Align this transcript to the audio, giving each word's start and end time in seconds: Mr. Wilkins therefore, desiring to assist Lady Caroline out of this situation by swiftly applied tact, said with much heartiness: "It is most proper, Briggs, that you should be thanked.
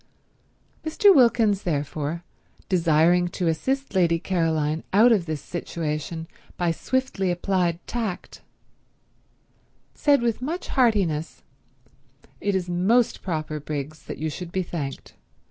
Mr. 0.83 1.13
Wilkins 1.15 1.61
therefore, 1.61 2.23
desiring 2.67 3.27
to 3.27 3.47
assist 3.47 3.93
Lady 3.93 4.17
Caroline 4.17 4.83
out 4.91 5.11
of 5.11 5.27
this 5.27 5.41
situation 5.41 6.27
by 6.57 6.71
swiftly 6.71 7.29
applied 7.29 7.77
tact, 7.85 8.41
said 9.93 10.23
with 10.23 10.41
much 10.41 10.69
heartiness: 10.69 11.43
"It 12.39 12.55
is 12.55 12.67
most 12.67 13.21
proper, 13.21 13.59
Briggs, 13.59 14.01
that 14.05 14.17
you 14.17 14.31
should 14.31 14.51
be 14.51 14.63
thanked. 14.63 15.13